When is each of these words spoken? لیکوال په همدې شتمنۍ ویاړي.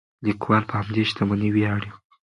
لیکوال 0.25 0.63
په 0.69 0.73
همدې 0.79 1.03
شتمنۍ 1.09 1.49
ویاړي. 1.53 1.89